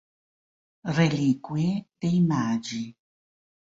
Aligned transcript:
Reliquie 0.95 1.71
dei 2.01 2.15
Magi 2.29 2.85